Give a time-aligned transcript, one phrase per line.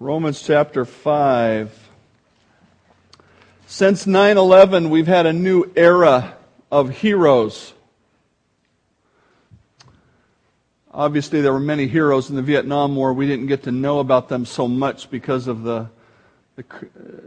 [0.00, 1.88] Romans chapter 5.
[3.66, 6.36] Since 9 11, we've had a new era
[6.70, 7.72] of heroes.
[10.92, 13.12] Obviously, there were many heroes in the Vietnam War.
[13.12, 15.90] We didn't get to know about them so much because of the,
[16.54, 16.64] the,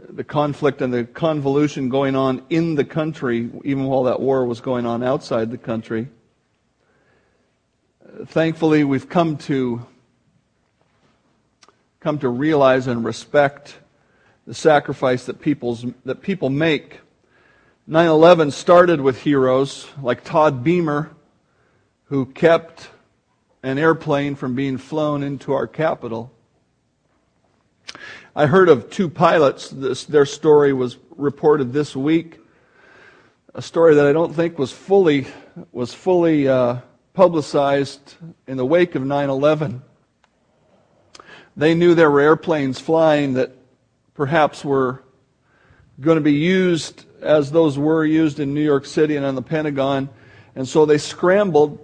[0.08, 4.62] the, conflict and the convolution going on in the country, even while that war was
[4.62, 6.08] going on outside the country.
[8.28, 9.86] Thankfully, we've come to
[12.02, 13.78] come to realize and respect
[14.44, 16.98] the sacrifice that, people's, that people make.
[17.86, 21.12] 9 11 started with heroes like Todd Beamer,
[22.06, 22.90] who kept
[23.62, 26.32] an airplane from being flown into our capital.
[28.34, 29.68] I heard of two pilots.
[29.68, 32.40] This, their story was reported this week.
[33.54, 35.28] A story that I don't think was fully
[35.70, 36.78] was fully uh,
[37.14, 38.16] publicized
[38.48, 39.82] in the wake of 9 11.
[41.56, 43.52] They knew there were airplanes flying that
[44.14, 45.02] perhaps were
[46.00, 49.42] going to be used as those were used in New York City and on the
[49.42, 50.08] Pentagon.
[50.54, 51.78] And so they scrambled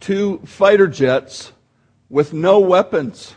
[0.00, 1.52] two fighter jets
[2.08, 3.34] with no weapons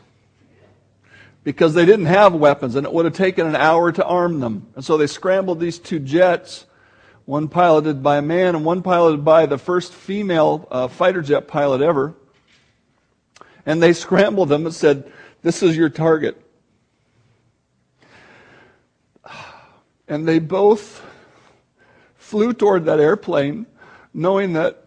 [1.43, 4.67] because they didn't have weapons and it would have taken an hour to arm them.
[4.75, 6.65] And so they scrambled these two jets,
[7.25, 11.47] one piloted by a man and one piloted by the first female uh, fighter jet
[11.47, 12.15] pilot ever.
[13.65, 16.41] And they scrambled them and said, This is your target.
[20.07, 21.03] And they both
[22.15, 23.65] flew toward that airplane,
[24.13, 24.85] knowing that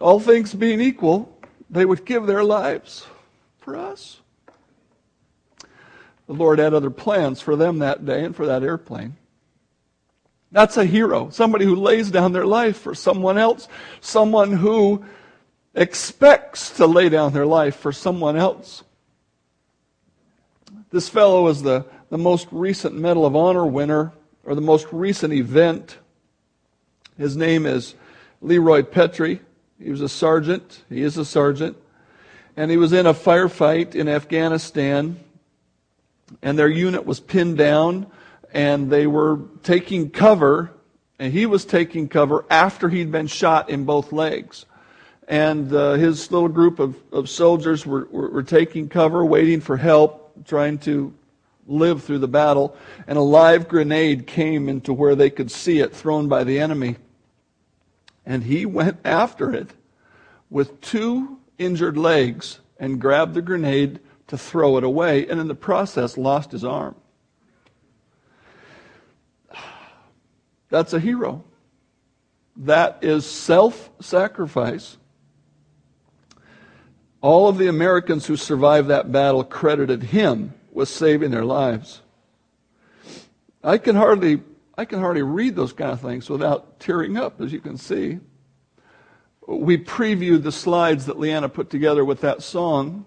[0.00, 1.36] all things being equal,
[1.70, 3.06] they would give their lives
[3.58, 4.20] for us.
[6.26, 9.16] The Lord had other plans for them that day and for that airplane.
[10.50, 13.68] That's a hero, somebody who lays down their life for someone else,
[14.00, 15.04] someone who
[15.74, 18.84] expects to lay down their life for someone else.
[20.90, 24.12] This fellow is the, the most recent Medal of Honor winner,
[24.44, 25.98] or the most recent event.
[27.18, 27.94] His name is
[28.40, 29.40] Leroy Petry.
[29.78, 30.84] He was a sergeant.
[30.88, 31.76] He is a sergeant.
[32.56, 35.20] And he was in a firefight in Afghanistan.
[36.42, 38.06] And their unit was pinned down.
[38.52, 40.70] And they were taking cover.
[41.18, 44.64] And he was taking cover after he'd been shot in both legs
[45.28, 49.76] and uh, his little group of, of soldiers were, were, were, taking cover, waiting for
[49.76, 51.12] help, trying to
[51.66, 52.74] live through the battle.
[53.06, 56.96] And a live grenade came into where they could see it, thrown by the enemy.
[58.24, 59.68] And he went after it
[60.48, 65.54] with two injured legs and grabbed the grenade to throw it away, and in the
[65.54, 66.94] process lost his arm.
[70.70, 71.44] That's a hero.
[72.56, 74.96] That is self sacrifice
[77.20, 82.02] all of the Americans who survived that battle credited him with saving their lives.
[83.62, 84.42] I can hardly,
[84.76, 88.20] I can hardly read those kind of things without tearing up, as you can see.
[89.46, 93.06] We previewed the slides that Leanna put together with that song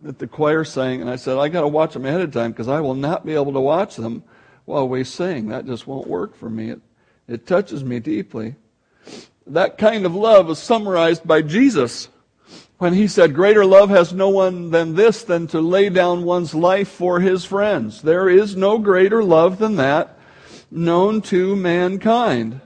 [0.00, 2.52] that the choir sang, and I said, I got to watch them ahead of time
[2.52, 4.22] because I will not be able to watch them
[4.64, 5.48] while we sing.
[5.48, 6.70] That just won't work for me.
[6.70, 6.80] It,
[7.26, 8.54] it touches me deeply.
[9.46, 12.08] That kind of love is summarized by Jesus
[12.78, 16.54] when he said, Greater love has no one than this, than to lay down one's
[16.54, 18.02] life for his friends.
[18.02, 20.18] There is no greater love than that
[20.70, 22.60] known to mankind.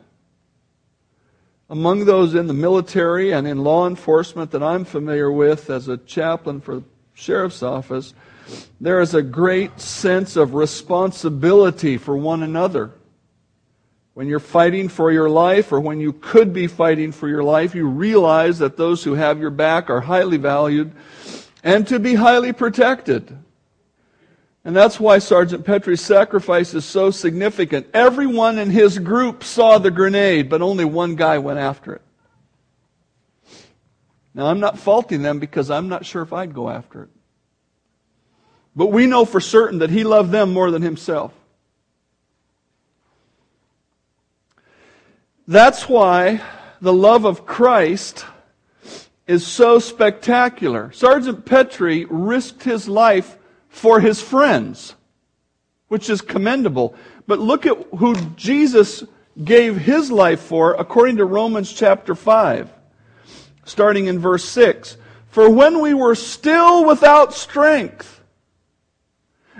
[1.71, 5.97] Among those in the military and in law enforcement that I'm familiar with as a
[5.97, 6.85] chaplain for the
[7.15, 8.13] sheriff's office,
[8.81, 12.91] there is a great sense of responsibility for one another.
[14.15, 17.75] When you're fighting for your life, or when you could be fighting for your life,
[17.75, 20.93] you realize that those who have your back are highly valued
[21.65, 23.39] and to be highly protected.
[24.65, 27.89] And that's why Sergeant Petry's sacrifice is so significant.
[27.95, 32.03] Everyone in his group saw the grenade, but only one guy went after it.
[34.35, 37.11] Now, I'm not faulting them because I'm not sure if I'd go after it.
[38.75, 41.35] But we know for certain that he loved them more than himself.
[45.47, 46.41] That's why
[46.81, 48.25] the love of Christ
[49.27, 50.93] is so spectacular.
[50.93, 54.95] Sergeant Petry risked his life for his friends,
[55.89, 56.95] which is commendable.
[57.27, 59.05] But look at who Jesus
[59.43, 62.71] gave his life for according to Romans chapter 5,
[63.65, 64.97] starting in verse 6.
[65.29, 68.21] For when we were still without strength,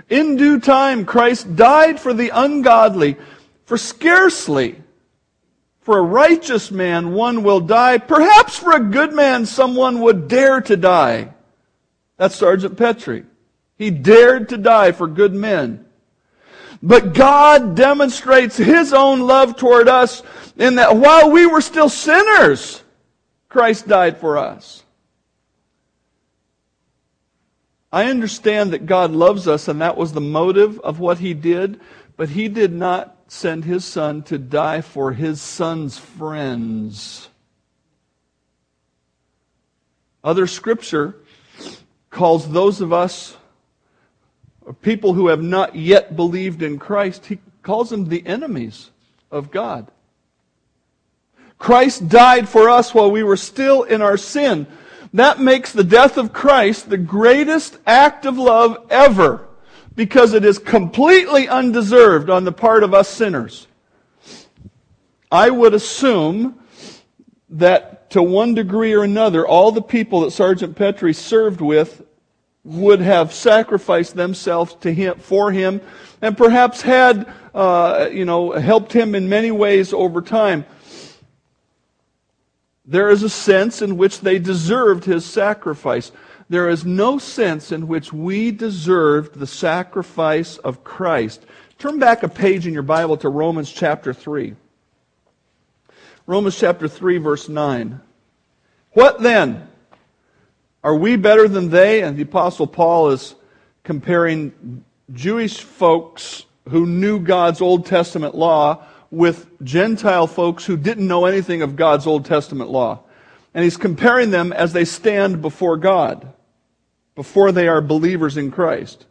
[0.09, 3.17] in due time Christ died for the ungodly,
[3.65, 4.82] for scarcely
[5.83, 7.97] for a righteous man, one will die.
[7.97, 11.33] Perhaps for a good man, someone would dare to die.
[12.17, 13.25] That's Sergeant Petry.
[13.77, 15.85] He dared to die for good men.
[16.81, 20.23] But God demonstrates His own love toward us
[20.57, 22.81] in that while we were still sinners,
[23.49, 24.83] Christ died for us.
[27.91, 31.79] I understand that God loves us and that was the motive of what He did,
[32.15, 37.29] but He did not send His Son to die for His Son's friends.
[40.23, 41.15] Other scripture
[42.09, 43.35] calls those of us,
[44.81, 48.91] people who have not yet believed in Christ, he calls them the enemies
[49.31, 49.91] of God.
[51.57, 54.67] Christ died for us while we were still in our sin.
[55.13, 59.47] That makes the death of Christ the greatest act of love ever
[59.95, 63.67] because it is completely undeserved on the part of us sinners.
[65.31, 66.59] I would assume
[67.49, 72.03] that to one degree or another, all the people that Sergeant Petry served with
[72.63, 75.81] would have sacrificed themselves to him, for him
[76.21, 80.65] and perhaps had, uh, you know, helped him in many ways over time.
[82.85, 86.11] There is a sense in which they deserved his sacrifice.
[86.53, 91.43] There is no sense in which we deserved the sacrifice of Christ.
[91.79, 94.53] Turn back a page in your Bible to Romans chapter 3.
[96.27, 97.99] Romans chapter 3, verse 9.
[98.91, 99.67] What then?
[100.83, 102.03] Are we better than they?
[102.03, 103.33] And the Apostle Paul is
[103.83, 111.25] comparing Jewish folks who knew God's Old Testament law with Gentile folks who didn't know
[111.25, 112.99] anything of God's Old Testament law.
[113.55, 116.31] And he's comparing them as they stand before God,
[117.15, 119.05] before they are believers in Christ.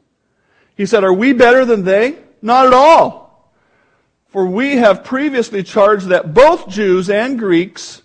[0.76, 2.19] He said, Are we better than they?
[2.40, 3.52] Not at all.
[4.28, 8.02] For we have previously charged that both Jews and Greeks,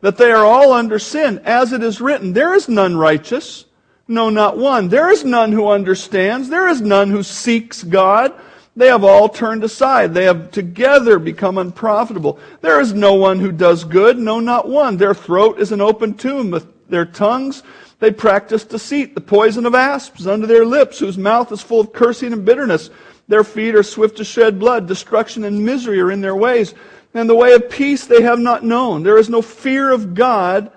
[0.00, 3.64] that they are all under sin, as it is written, there is none righteous,
[4.06, 4.88] no, not one.
[4.88, 6.48] There is none who understands.
[6.48, 8.34] There is none who seeks God.
[8.76, 10.12] They have all turned aside.
[10.12, 12.38] They have together become unprofitable.
[12.60, 14.96] There is no one who does good, no, not one.
[14.96, 16.60] Their throat is an open tomb.
[16.88, 17.62] Their tongues,
[18.04, 19.14] they practice deceit.
[19.14, 22.90] The poison of asps under their lips, whose mouth is full of cursing and bitterness.
[23.28, 24.86] Their feet are swift to shed blood.
[24.86, 26.74] Destruction and misery are in their ways.
[27.14, 29.04] And the way of peace they have not known.
[29.04, 30.70] There is no fear of God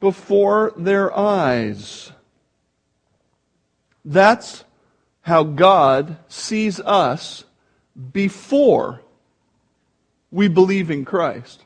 [0.00, 2.10] before their eyes.
[4.04, 4.64] That's
[5.20, 7.44] how God sees us
[8.12, 9.00] before
[10.32, 11.64] we believe in Christ.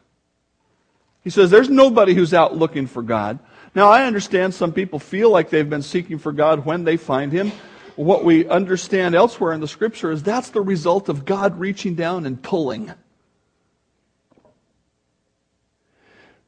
[1.25, 3.38] He says there's nobody who's out looking for God.
[3.75, 7.32] Now, I understand some people feel like they've been seeking for God when they find
[7.32, 7.53] Him
[7.99, 12.26] what we understand elsewhere in the scripture is that's the result of God reaching down
[12.26, 12.93] and pulling.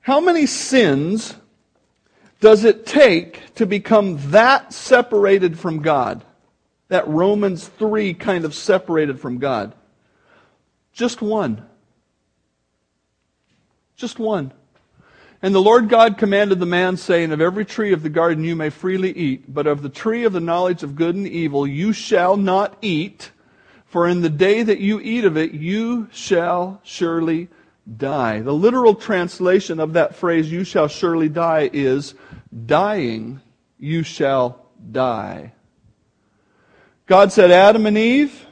[0.01, 1.35] How many sins
[2.41, 6.25] does it take to become that separated from God?
[6.87, 9.75] That Romans 3 kind of separated from God?
[10.93, 11.67] Just one.
[13.97, 14.53] Just one.
[15.43, 18.55] And the Lord God commanded the man, saying, Of every tree of the garden you
[18.55, 21.95] may freely eat, but of the tree of the knowledge of good and evil you
[21.95, 23.31] shall not eat,
[23.87, 27.49] for in the day that you eat of it you shall surely
[27.97, 28.41] die.
[28.41, 32.15] The literal translation of that phrase, you shall surely die, is
[32.67, 33.41] dying,
[33.79, 35.55] you shall die.
[37.07, 38.47] God said, Adam and Eve,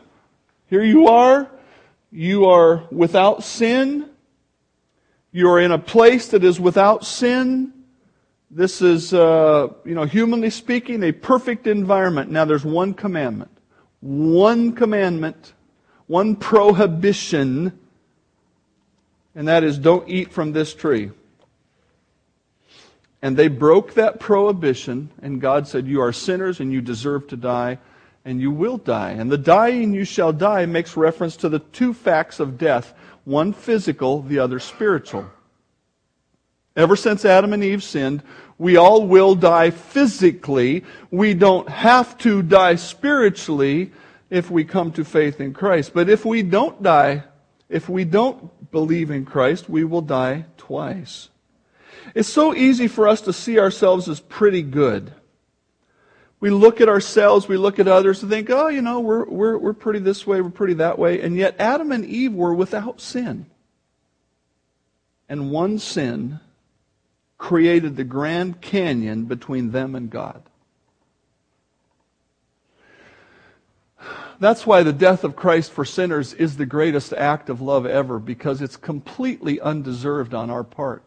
[0.67, 1.49] here you are.
[2.11, 4.09] You are without sin.
[5.33, 7.73] You're in a place that is without sin.
[8.51, 12.31] This is, uh, you know, humanly speaking, a perfect environment.
[12.31, 13.51] Now there's one commandment.
[14.01, 15.53] One commandment.
[16.07, 17.79] One prohibition.
[19.35, 21.11] And that is don't eat from this tree.
[23.21, 27.37] And they broke that prohibition, and God said, You are sinners and you deserve to
[27.37, 27.79] die,
[28.29, 29.13] and you will die.
[29.13, 32.93] And the dying you shall die makes reference to the two facts of death
[33.25, 35.27] one physical, the other spiritual.
[36.77, 38.23] Ever since Adam and Eve sinned,
[38.59, 40.85] we all will die physically.
[41.11, 43.93] We don't have to die spiritually
[44.29, 45.95] if we come to faith in Christ.
[45.95, 47.25] But if we don't die,
[47.71, 51.31] if we don't believe in Christ, we will die twice.
[52.15, 55.13] It's so easy for us to see ourselves as pretty good.
[56.41, 59.59] We look at ourselves, we look at others and think, oh, you know, we're, we're,
[59.59, 61.21] we're pretty this way, we're pretty that way.
[61.21, 63.47] And yet Adam and Eve were without sin.
[65.29, 66.41] And one sin
[67.39, 70.43] created the Grand Canyon between them and God.
[74.41, 78.21] That's why the death of Christ for sinners is the greatest act of love ever,
[78.21, 81.03] because it's completely undeserved on our part.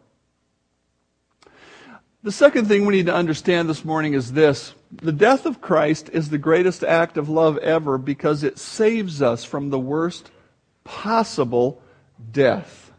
[2.22, 6.10] The second thing we need to understand this morning is this The death of Christ
[6.12, 10.30] is the greatest act of love ever because it saves us from the worst
[10.84, 11.80] possible
[12.30, 12.92] death.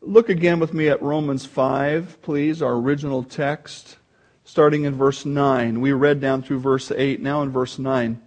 [0.00, 3.98] Look again with me at Romans 5, please, our original text,
[4.42, 5.80] starting in verse 9.
[5.80, 8.20] We read down through verse 8, now in verse 9.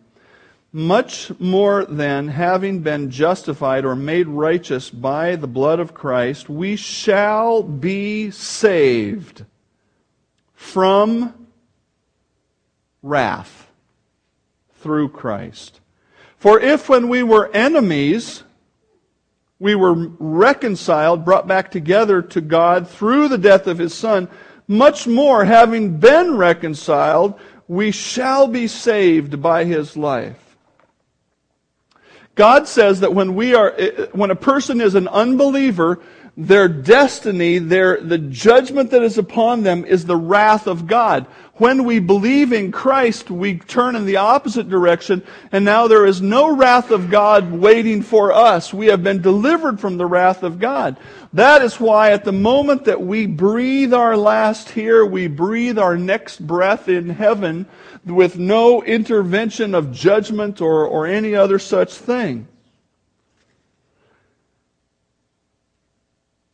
[0.72, 6.78] Much more than having been justified or made righteous by the blood of Christ, we
[6.78, 9.44] shall be saved
[10.54, 11.45] from
[13.06, 13.72] wrath
[14.80, 15.80] through Christ.
[16.38, 18.44] For if when we were enemies,
[19.60, 24.28] we were reconciled, brought back together to God through the death of his Son,
[24.68, 30.58] much more, having been reconciled, we shall be saved by his life.
[32.34, 36.02] God says that when we are, eh, when a person is an unbeliever,
[36.38, 41.26] their destiny, their, the judgment that is upon them is the wrath of God.
[41.54, 45.24] When we believe in Christ, we turn in the opposite direction,
[45.54, 48.74] and now there is no wrath of God waiting for us.
[48.74, 50.98] We have been delivered from the wrath of God.
[51.32, 55.96] That is why at the moment that we breathe our last here, we breathe our
[55.96, 57.66] next breath in heaven
[58.04, 62.50] with no intervention of judgment or, or any other such thing.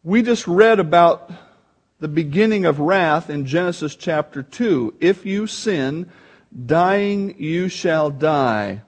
[0.04, 1.32] We just read about
[2.00, 4.96] the beginning of wrath in Genesis chapter 2.
[5.00, 6.10] If you sin,
[6.66, 8.82] dying you shall die.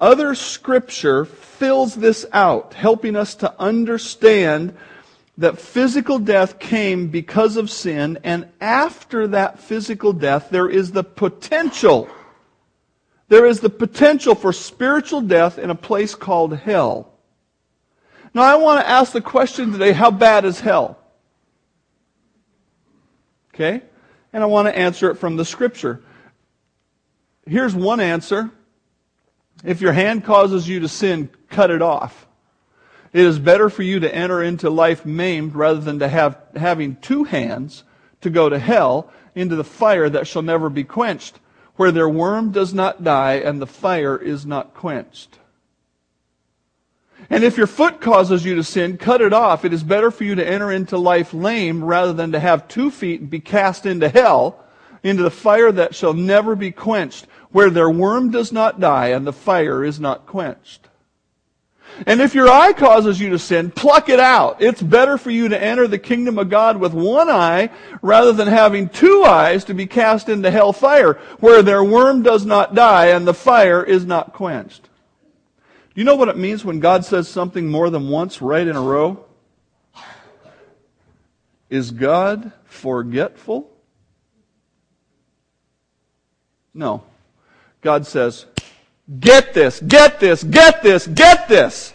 [0.00, 4.74] Other scripture fills this out, helping us to understand
[5.36, 11.04] that physical death came because of sin, and after that physical death, there is the
[11.04, 12.08] potential.
[13.28, 17.12] There is the potential for spiritual death in a place called hell.
[18.34, 20.98] Now, I want to ask the question today how bad is hell?
[23.54, 23.82] Okay?
[24.32, 26.02] And I want to answer it from the scripture.
[27.46, 28.50] Here's one answer.
[29.64, 32.26] If your hand causes you to sin, cut it off.
[33.12, 36.96] It is better for you to enter into life maimed rather than to have having
[36.96, 37.84] two hands
[38.20, 41.38] to go to hell into the fire that shall never be quenched,
[41.76, 45.38] where their worm does not die and the fire is not quenched.
[47.28, 49.64] And if your foot causes you to sin, cut it off.
[49.64, 52.90] It is better for you to enter into life lame rather than to have two
[52.90, 54.64] feet and be cast into hell,
[55.02, 59.26] into the fire that shall never be quenched, where their worm does not die and
[59.26, 60.86] the fire is not quenched.
[62.06, 64.60] And if your eye causes you to sin, pluck it out.
[64.60, 67.70] It's better for you to enter the kingdom of God with one eye
[68.02, 72.44] rather than having two eyes to be cast into hell fire, where their worm does
[72.44, 74.85] not die and the fire is not quenched.
[75.96, 78.76] Do you know what it means when God says something more than once right in
[78.76, 79.24] a row?
[81.70, 83.70] Is God forgetful?
[86.74, 87.02] No.
[87.80, 88.44] God says,
[89.18, 91.94] get this, get this, get this, get this.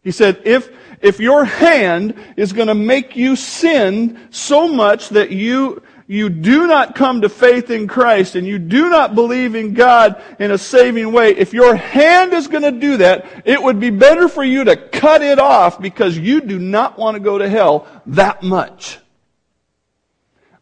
[0.00, 0.70] He said, if,
[1.02, 6.66] if your hand is going to make you sin so much that you, you do
[6.66, 10.58] not come to faith in Christ and you do not believe in God in a
[10.58, 14.44] saving way, if your hand is going to do that, it would be better for
[14.44, 18.42] you to cut it off because you do not want to go to hell that
[18.42, 18.98] much.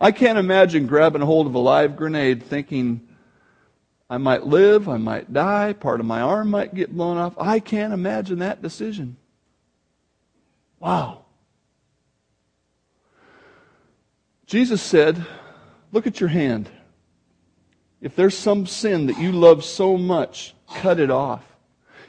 [0.01, 3.07] I can't imagine grabbing hold of a live grenade thinking,
[4.09, 7.35] I might live, I might die, part of my arm might get blown off.
[7.39, 9.17] I can't imagine that decision.
[10.81, 11.27] Wow.
[14.51, 15.25] Jesus said,
[15.93, 16.69] Look at your hand.
[18.01, 21.45] If there's some sin that you love so much, cut it off.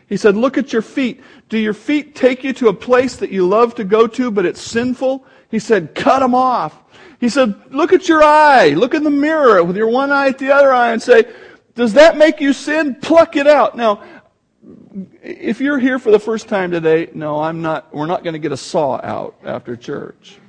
[0.08, 1.22] He said, Look at your feet.
[1.50, 4.48] Do your feet take you to a place that you love to go to, but
[4.48, 5.24] it's sinful?
[5.52, 6.76] He said, Cut them off.
[7.20, 8.70] He said, Look at your eye.
[8.70, 11.32] Look in the mirror with your one eye at the other eye and say,
[11.76, 12.96] Does that make you sin?
[12.96, 13.78] Pluck it out.
[13.78, 14.04] Now,
[15.22, 18.40] if you're here for the first time today, no, I'm not, we're not going to
[18.40, 20.40] get a saw out after church.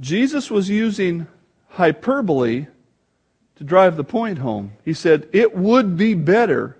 [0.00, 1.26] Jesus was using
[1.68, 2.66] hyperbole
[3.56, 4.72] to drive the point home.
[4.84, 6.76] He said, It would be better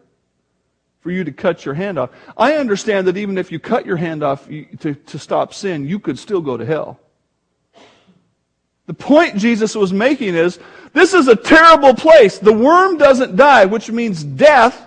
[1.00, 2.10] for you to cut your hand off.
[2.36, 5.98] I understand that even if you cut your hand off to, to stop sin, you
[5.98, 7.00] could still go to hell.
[8.86, 10.58] The point Jesus was making is
[10.92, 12.38] this is a terrible place.
[12.38, 14.86] The worm doesn't die, which means death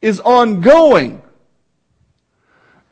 [0.00, 1.22] is ongoing.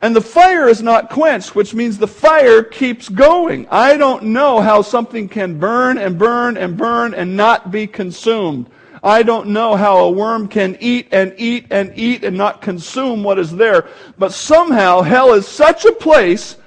[0.01, 3.67] And the fire is not quenched, which means the fire keeps going.
[3.69, 8.67] I don't know how something can burn and burn and burn and not be consumed.
[9.03, 13.23] I don't know how a worm can eat and eat and eat and not consume
[13.23, 13.87] what is there.
[14.17, 16.57] But somehow hell is such a place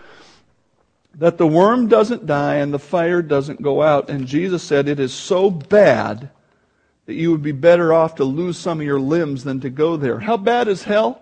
[1.17, 4.11] that the worm doesn't die and the fire doesn't go out.
[4.11, 6.31] And Jesus said, It is so bad
[7.07, 9.97] that you would be better off to lose some of your limbs than to go
[9.97, 10.21] there.
[10.21, 11.21] How bad is hell?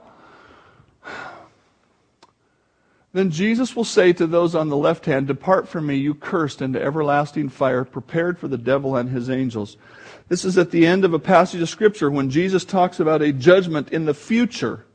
[3.12, 6.62] Then Jesus will say to those on the left hand, Depart from me, you cursed,
[6.62, 9.76] into everlasting fire, prepared for the devil and his angels.
[10.28, 13.32] This is at the end of a passage of Scripture when Jesus talks about a
[13.32, 14.86] judgment in the future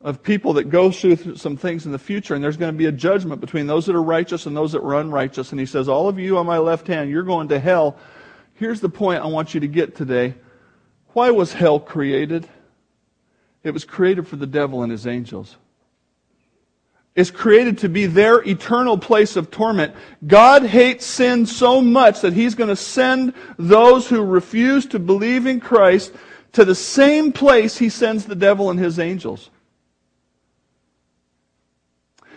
[0.00, 2.86] of people that go through some things in the future, and there's going to be
[2.86, 5.50] a judgment between those that are righteous and those that were unrighteous.
[5.50, 7.98] And he says, All of you on my left hand, you're going to hell.
[8.54, 10.34] Here's the point I want you to get today.
[11.08, 12.48] Why was hell created?
[13.62, 15.56] It was created for the devil and his angels
[17.16, 19.94] is created to be their eternal place of torment.
[20.26, 25.46] God hates sin so much that He's going to send those who refuse to believe
[25.46, 26.12] in Christ
[26.52, 29.50] to the same place He sends the devil and his angels.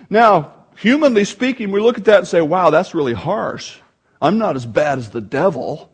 [0.09, 3.77] Now, humanly speaking, we look at that and say, wow, that's really harsh.
[4.21, 5.91] I'm not as bad as the devil.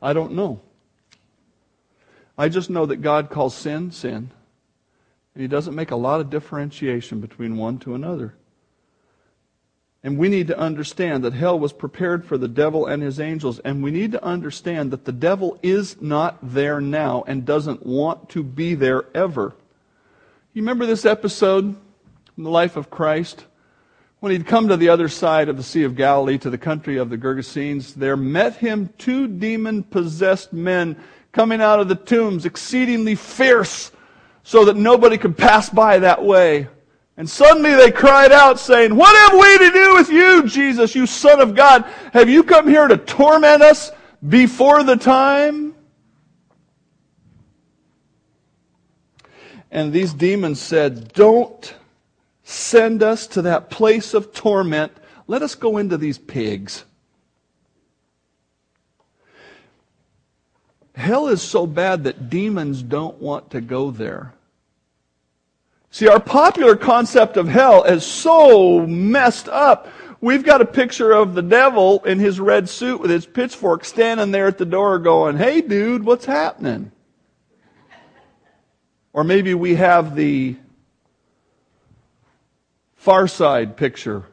[0.00, 0.60] I don't know.
[2.36, 4.30] I just know that God calls sin, sin.
[5.34, 8.34] And he doesn't make a lot of differentiation between one to another.
[10.04, 13.58] And we need to understand that hell was prepared for the devil and his angels.
[13.60, 18.28] And we need to understand that the devil is not there now and doesn't want
[18.30, 19.54] to be there ever.
[20.52, 21.74] You remember this episode
[22.36, 23.46] in the life of Christ?
[24.20, 26.98] When he'd come to the other side of the Sea of Galilee, to the country
[26.98, 30.96] of the Gergesenes, there met him two demon possessed men
[31.32, 33.90] coming out of the tombs, exceedingly fierce
[34.44, 36.68] so that nobody could pass by that way.
[37.16, 41.06] And suddenly they cried out, saying, What have we to do with you, Jesus, you
[41.06, 41.84] Son of God?
[42.12, 43.90] Have you come here to torment us
[44.26, 45.74] before the time?
[49.70, 51.74] And these demons said, Don't
[52.42, 54.92] send us to that place of torment.
[55.26, 56.84] Let us go into these pigs.
[60.94, 64.32] Hell is so bad that demons don't want to go there.
[65.90, 69.88] See, our popular concept of hell is so messed up.
[70.20, 74.30] We've got a picture of the devil in his red suit with his pitchfork standing
[74.30, 76.92] there at the door going, Hey, dude, what's happening?
[79.12, 80.56] Or maybe we have the
[82.96, 84.24] far side picture.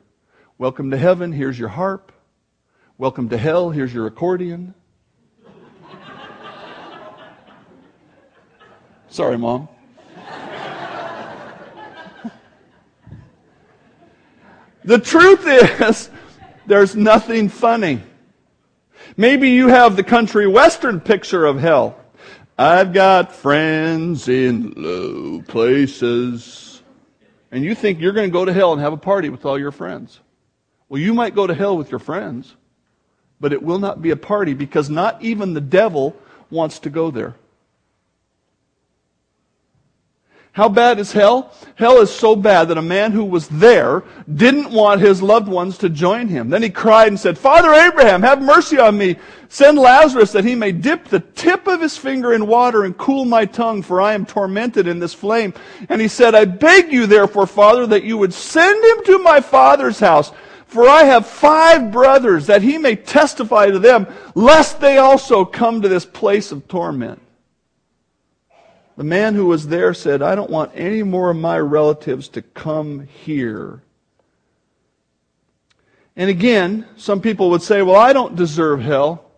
[0.58, 2.12] Welcome to heaven, here's your harp.
[2.97, 4.74] Welcome to hell, here's your accordion.
[9.12, 9.67] Sorry, Mom.
[14.86, 16.10] the truth is,
[16.65, 18.02] there's nothing funny.
[19.17, 21.97] Maybe you have the country western picture of hell.
[22.58, 26.82] I've got friends in low places.
[27.52, 29.60] And you think you're going to go to hell and have a party with all
[29.60, 30.21] your friends.
[30.88, 32.56] Well, you might go to hell with your friends,
[33.41, 36.15] but it will not be a party because not even the devil
[36.50, 37.36] wants to go there.
[40.54, 41.54] How bad is hell?
[41.76, 44.04] Hell is so bad that a man who was there
[44.36, 46.50] didn't want his loved ones to join him.
[46.50, 49.16] Then he cried and said, Father Abraham, have mercy on me.
[49.48, 53.24] Send Lazarus that he may dip the tip of his finger in water and cool
[53.24, 55.54] my tongue, for I am tormented in this flame.
[55.88, 59.40] And he said, I beg you therefore, Father, that you would send him to my
[59.40, 60.34] father's house.
[60.68, 65.82] For I have five brothers, that he may testify to them, lest they also come
[65.82, 67.22] to this place of torment.
[69.02, 72.44] The man who was there said, I don't want any more of my relatives to
[72.44, 73.82] come here.
[76.16, 79.32] And again, some people would say, well, I don't deserve hell.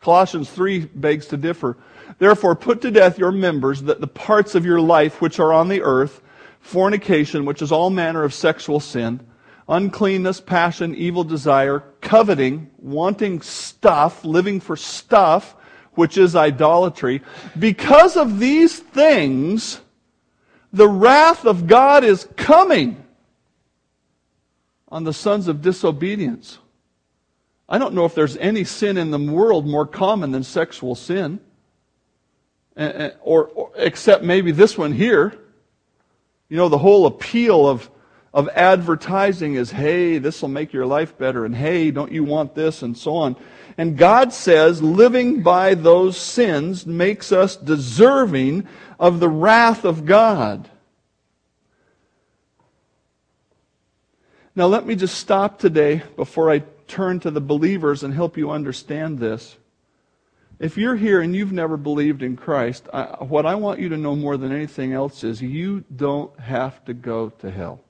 [0.00, 1.76] Colossians 3 begs to differ.
[2.18, 5.68] Therefore, put to death your members, that the parts of your life which are on
[5.68, 6.20] the earth,
[6.58, 9.20] fornication, which is all manner of sexual sin,
[9.68, 15.54] uncleanness, passion, evil desire, coveting, wanting stuff, living for stuff,
[15.94, 17.22] which is idolatry.
[17.58, 19.80] Because of these things,
[20.72, 23.02] the wrath of God is coming
[24.88, 26.58] on the sons of disobedience.
[27.68, 31.40] I don't know if there's any sin in the world more common than sexual sin,
[32.76, 35.38] eh, eh, or, or except maybe this one here.
[36.48, 37.90] You know, the whole appeal of
[38.34, 42.56] of advertising is, hey, this will make your life better, and hey, don't you want
[42.56, 43.36] this, and so on.
[43.78, 48.66] And God says living by those sins makes us deserving
[48.98, 50.68] of the wrath of God.
[54.56, 58.50] Now, let me just stop today before I turn to the believers and help you
[58.50, 59.56] understand this.
[60.58, 63.96] If you're here and you've never believed in Christ, I, what I want you to
[63.96, 67.80] know more than anything else is you don't have to go to hell.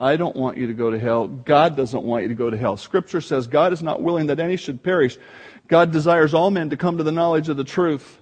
[0.00, 1.26] I don't want you to go to hell.
[1.26, 2.76] God doesn't want you to go to hell.
[2.76, 5.18] Scripture says God is not willing that any should perish.
[5.66, 8.18] God desires all men to come to the knowledge of the truth.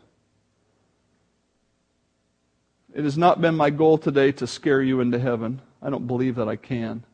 [2.95, 5.61] It has not been my goal today to scare you into heaven.
[5.83, 7.05] I don't believe that I can.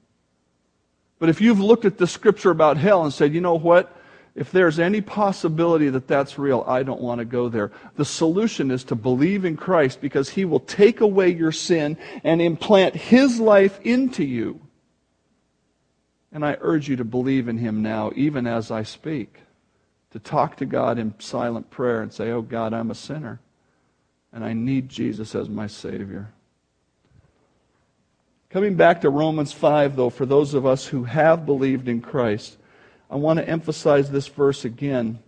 [1.19, 3.97] But if you've looked at the scripture about hell and said, you know what?
[4.35, 7.71] If there's any possibility that that's real, I don't want to go there.
[7.97, 12.41] The solution is to believe in Christ because He will take away your sin and
[12.41, 14.61] implant His life into you.
[16.33, 19.37] And I urge you to believe in Him now, even as I speak.
[20.13, 23.41] To talk to God in silent prayer and say, Oh God, I'm a sinner.
[24.33, 26.33] And I need Jesus as my Savior.
[28.49, 32.59] Coming back to Romans 5, though, for those of us who have believed in Christ,
[33.13, 35.19] I want to emphasize this verse again.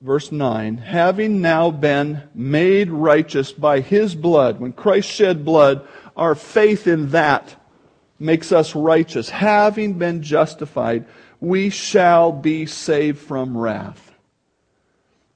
[0.00, 6.36] Verse 9 Having now been made righteous by his blood, when Christ shed blood, our
[6.36, 7.56] faith in that
[8.20, 9.30] makes us righteous.
[9.30, 11.06] Having been justified,
[11.40, 14.12] we shall be saved from wrath.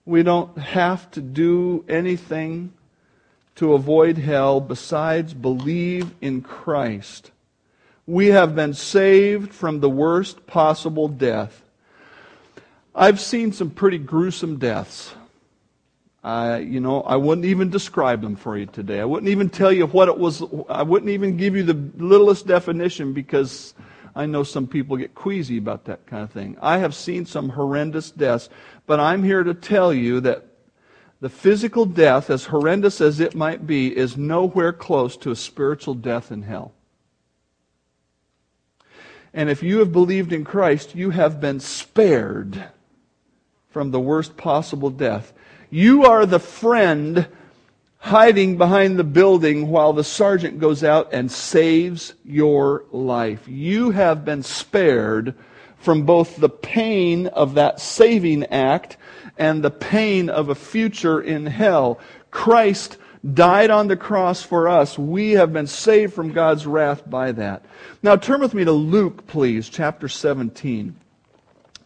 [0.04, 2.72] We don't have to do anything
[3.56, 7.32] to avoid hell besides believe in Christ
[8.06, 11.62] we have been saved from the worst possible death.
[12.94, 15.14] I've seen some pretty gruesome deaths.
[16.22, 19.00] I, you know, I wouldn't even describe them for you today.
[19.00, 20.42] I wouldn't even tell you what it was.
[20.68, 23.74] I wouldn't even give you the littlest definition because
[24.14, 26.56] I know some people get queasy about that kind of thing.
[26.60, 28.48] I have seen some horrendous deaths,
[28.86, 30.46] but I'm here to tell you that
[31.20, 35.94] the physical death, as horrendous as it might be, is nowhere close to a spiritual
[35.94, 36.72] death in hell.
[39.36, 42.64] And if you have believed in Christ, you have been spared
[43.68, 45.34] from the worst possible death.
[45.68, 47.28] You are the friend
[47.98, 53.46] hiding behind the building while the sergeant goes out and saves your life.
[53.46, 55.34] You have been spared
[55.76, 58.96] from both the pain of that saving act
[59.36, 62.00] and the pain of a future in hell.
[62.30, 62.96] Christ
[63.34, 64.98] died on the cross for us.
[64.98, 67.64] We have been saved from God's wrath by that.
[68.02, 70.94] Now turn with me to Luke, please, chapter 17.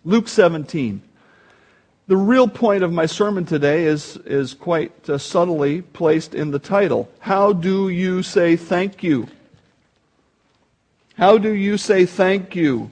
[0.04, 1.02] Luke 17.
[2.06, 6.58] The real point of my sermon today is, is quite uh, subtly placed in the
[6.58, 7.08] title.
[7.20, 9.28] How do you say thank you?
[11.16, 12.90] How do you say thank you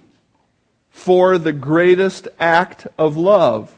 [0.91, 3.75] for the greatest act of love?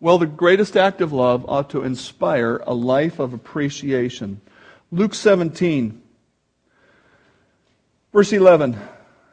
[0.00, 4.40] Well, the greatest act of love ought to inspire a life of appreciation.
[4.92, 6.00] Luke 17,
[8.12, 8.78] verse 11.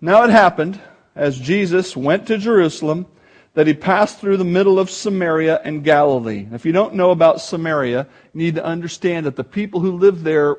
[0.01, 0.81] Now it happened,
[1.15, 3.05] as Jesus went to Jerusalem,
[3.53, 6.47] that he passed through the middle of Samaria and Galilee.
[6.51, 10.23] If you don't know about Samaria, you need to understand that the people who lived
[10.23, 10.57] there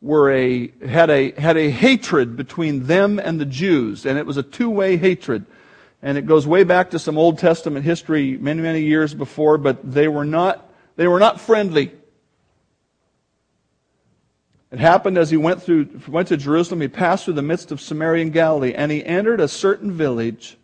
[0.00, 4.38] were a, had, a, had a hatred between them and the Jews, and it was
[4.38, 5.44] a two way hatred.
[6.02, 9.78] And it goes way back to some Old Testament history many, many years before, but
[9.90, 11.92] they were not, they were not friendly.
[14.70, 17.80] It happened as he went through, went to Jerusalem, he passed through the midst of
[17.80, 20.56] Samaria and Galilee, and he entered a certain village,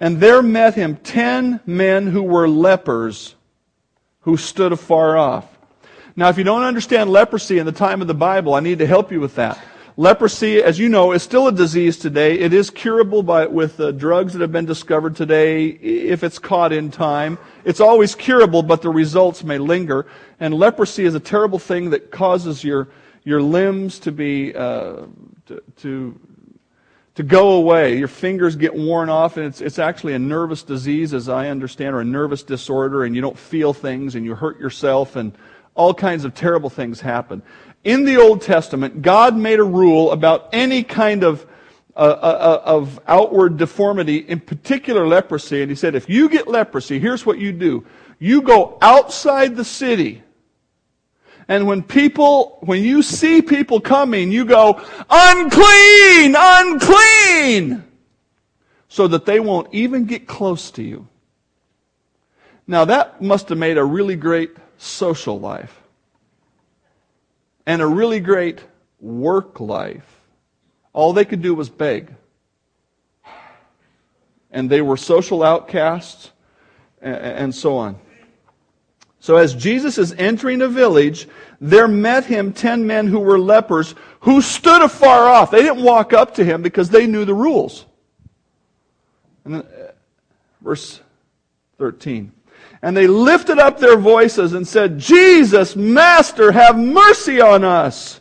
[0.00, 3.36] and there met him ten men who were lepers,
[4.22, 5.46] who stood afar off.
[6.16, 8.86] Now, if you don't understand leprosy in the time of the Bible, I need to
[8.86, 9.58] help you with that.
[9.96, 12.36] Leprosy, as you know, is still a disease today.
[12.36, 16.72] It is curable by, with uh, drugs that have been discovered today if it's caught
[16.72, 17.38] in time.
[17.64, 20.06] It's always curable, but the results may linger.
[20.40, 22.88] And leprosy is a terrible thing that causes your,
[23.22, 25.02] your limbs to be, uh,
[25.46, 26.20] to, to,
[27.14, 27.96] to go away.
[27.96, 31.94] Your fingers get worn off, and it's, it's actually a nervous disease, as I understand,
[31.94, 35.38] or a nervous disorder, and you don't feel things, and you hurt yourself, and
[35.76, 37.42] all kinds of terrible things happen
[37.84, 41.46] in the Old Testament, God made a rule about any kind of,
[41.94, 45.60] uh, uh, uh, of outward deformity, in particular leprosy.
[45.60, 47.84] And he said, if you get leprosy, here's what you do.
[48.18, 50.22] You go outside the city.
[51.46, 57.84] And when people, when you see people coming, you go, unclean, unclean!
[58.88, 61.06] So that they won't even get close to you.
[62.66, 65.83] Now that must have made a really great social life
[67.66, 68.60] and a really great
[69.00, 70.20] work life,
[70.92, 72.14] all they could do was beg.
[74.50, 76.30] And they were social outcasts
[77.00, 77.98] and so on.
[79.20, 81.26] So as Jesus is entering a village,
[81.60, 85.50] there met him ten men who were lepers who stood afar off.
[85.50, 87.86] They didn't walk up to him because they knew the rules.
[89.44, 89.92] And then, uh,
[90.60, 91.00] verse
[91.78, 92.32] 13.
[92.84, 98.20] And they lifted up their voices and said, Jesus, Master, have mercy on us.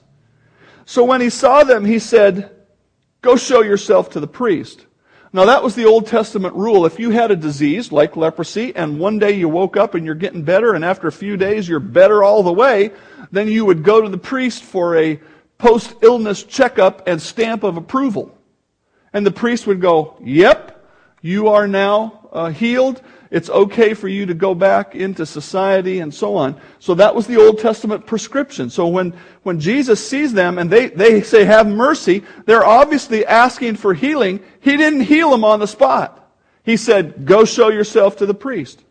[0.86, 2.50] So when he saw them, he said,
[3.22, 4.86] Go show yourself to the priest.
[5.34, 6.86] Now that was the Old Testament rule.
[6.86, 10.16] If you had a disease like leprosy and one day you woke up and you're
[10.16, 12.92] getting better and after a few days you're better all the way,
[13.34, 15.20] then you would go to the priest for a
[15.58, 18.34] post-illness checkup and stamp of approval.
[19.12, 20.88] And the priest would go, yep,
[21.22, 23.02] you are now uh, healed.
[23.34, 26.62] It's okay for you to go back into society and so on.
[26.78, 28.70] So that was the Old Testament prescription.
[28.70, 33.78] So when, when Jesus sees them and they, they say, have mercy, they're obviously asking
[33.78, 34.40] for healing.
[34.62, 36.32] He didn't heal them on the spot.
[36.62, 38.84] He said, go show yourself to the priest.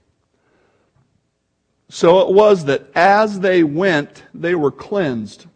[1.88, 5.46] So it was that as they went, they were cleansed.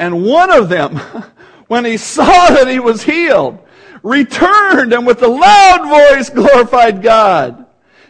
[0.00, 0.96] And one of them,
[1.68, 3.63] when he saw that he was healed,
[4.04, 7.66] returned and with a loud voice glorified God.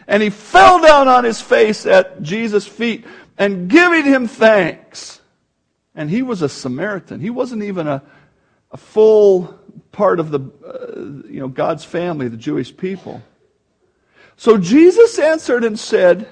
[0.07, 3.05] And he fell down on his face at Jesus' feet
[3.37, 5.21] and giving him thanks.
[5.95, 7.21] And he was a Samaritan.
[7.21, 8.03] He wasn't even a,
[8.71, 9.57] a full
[9.91, 13.23] part of the, uh, you know, God's family, the Jewish people.
[14.35, 16.27] So Jesus answered and said,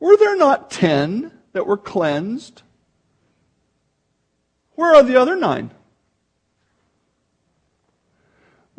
[0.00, 2.62] Were there not ten that were cleansed?
[4.74, 5.70] Where are the other nine?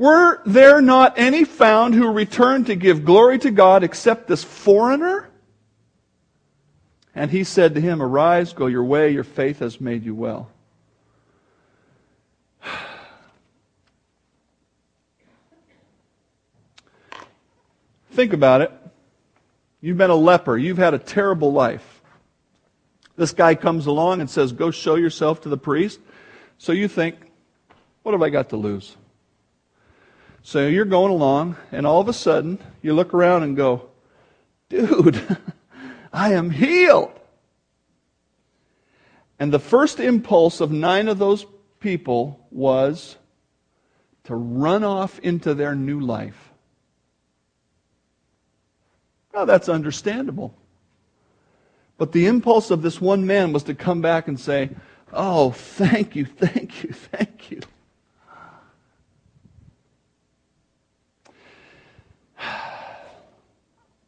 [0.02, 5.30] Were there not any found who returned to give glory to God except this foreigner?
[7.14, 10.50] And he said to him, Arise, go your way, your faith has made you well.
[18.10, 18.72] Think about it.
[19.82, 20.58] You've been a leper.
[20.58, 22.02] You've had a terrible life.
[23.18, 26.00] This guy comes along and says, Go show yourself to the priest.
[26.58, 27.18] So you think,
[28.02, 28.98] What have I got to lose?
[30.43, 33.89] So you're going along, and all of a sudden, you look around and go,
[34.69, 35.38] Dude,
[36.13, 37.12] I am healed.
[39.39, 41.45] And the first impulse of nine of those
[41.80, 43.17] people was
[44.25, 46.51] to run off into their new life.
[49.34, 50.54] Now, that's understandable.
[51.97, 54.69] But the impulse of this one man was to come back and say,
[55.13, 57.62] Oh, thank you, thank you, thank you.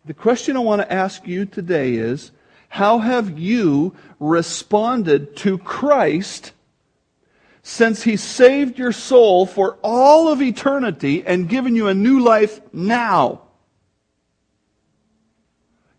[0.05, 2.31] The question I want to ask you today is
[2.67, 6.51] how have you responded to Christ
[7.61, 12.59] since He saved your soul for all of eternity and given you a new life
[12.73, 13.43] now?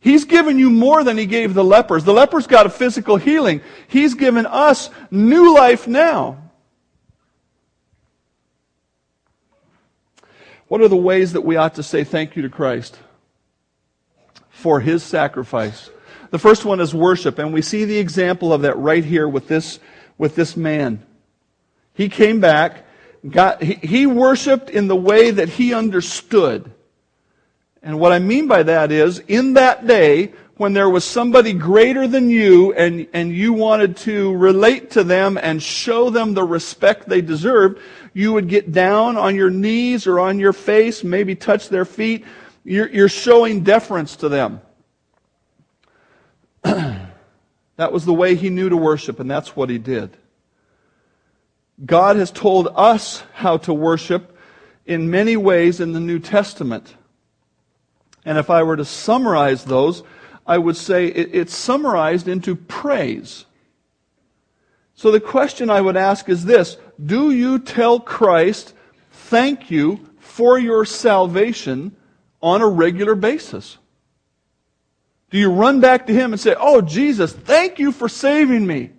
[0.01, 2.05] He's given you more than He gave the lepers.
[2.05, 3.62] The lepers got a physical healing.
[3.88, 6.51] He's given us new life now.
[10.69, 12.99] What are the ways that we ought to say thank you to Christ?
[14.55, 15.90] For his sacrifice.
[16.31, 19.47] The first one is worship, and we see the example of that right here with
[19.47, 19.79] this,
[20.17, 21.05] with this man.
[21.93, 22.87] He came back,
[23.29, 26.71] got, he, he worshiped in the way that he understood.
[27.83, 32.07] And what I mean by that is, in that day, when there was somebody greater
[32.07, 37.09] than you and, and you wanted to relate to them and show them the respect
[37.09, 37.81] they deserved,
[38.12, 42.25] you would get down on your knees or on your face, maybe touch their feet,
[42.64, 44.61] you're, you're showing deference to them.
[46.62, 50.16] that was the way he knew to worship, and that's what he did.
[51.85, 54.37] God has told us how to worship
[54.87, 56.94] in many ways in the New Testament.
[58.24, 60.03] And if I were to summarize those,
[60.46, 63.44] I would say it's summarized into praise.
[64.94, 68.72] So the question I would ask is this Do you tell Christ,
[69.11, 71.96] thank you for your salvation
[72.45, 73.79] on a regular basis?
[75.31, 78.91] Do you run back to Him and say, Oh, Jesus, thank you for saving me.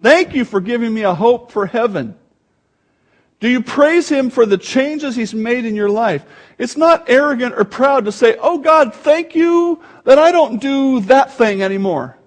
[0.00, 2.16] Thank you for giving me a hope for heaven.
[3.40, 6.24] Do you praise Him for the changes He's made in your life?
[6.58, 11.00] It's not arrogant or proud to say, Oh God, thank you that I don't do
[11.00, 12.17] that thing anymore.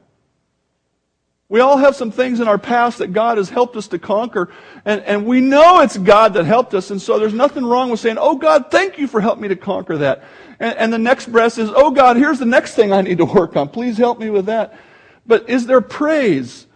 [1.52, 4.48] We all have some things in our past that God has helped us to conquer,
[4.86, 8.00] and, and we know it's God that helped us, and so there's nothing wrong with
[8.00, 10.24] saying, Oh God, thank you for helping me to conquer that.
[10.62, 13.26] And, and the next breath is, Oh God, here's the next thing I need to
[13.40, 13.68] work on.
[13.68, 14.80] Please help me with that.
[15.28, 16.68] But is there praise?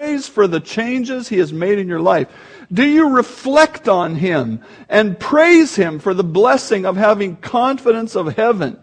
[0.00, 2.26] Praise for the changes He has made in your life.
[2.72, 8.34] Do you reflect on Him and praise Him for the blessing of having confidence of
[8.34, 8.80] heaven?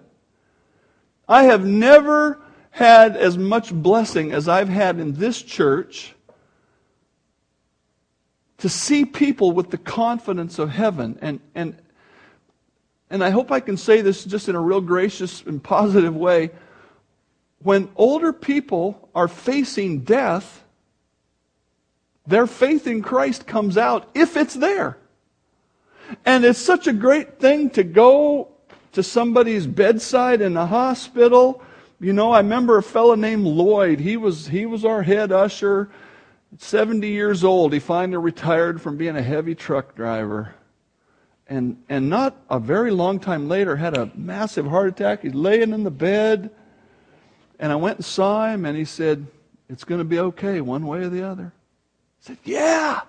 [1.28, 6.14] I have never had as much blessing as I've had in this church
[8.60, 11.18] to see people with the confidence of heaven.
[11.22, 11.76] And, and,
[13.10, 16.52] and I hope I can say this just in a real gracious and positive way.
[17.60, 20.64] When older people are facing death,
[22.26, 24.98] their faith in Christ comes out if it's there.
[26.26, 28.57] And it's such a great thing to go
[28.98, 31.62] to somebody's bedside in a hospital.
[32.00, 34.00] You know, I remember a fellow named Lloyd.
[34.00, 35.90] He was, he was our head usher
[36.58, 40.56] 70 years old, he finally retired from being a heavy truck driver.
[41.48, 45.22] And, and not a very long time later, had a massive heart attack.
[45.22, 46.50] He's laying in the bed.
[47.60, 49.28] And I went and saw him, and he said,
[49.70, 51.54] It's going to be okay one way or the other.
[51.54, 53.02] I said, Yeah.